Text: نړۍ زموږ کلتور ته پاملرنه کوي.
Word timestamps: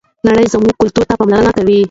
نړۍ 0.27 0.45
زموږ 0.53 0.73
کلتور 0.79 1.03
ته 1.09 1.13
پاملرنه 1.19 1.51
کوي. 1.57 1.79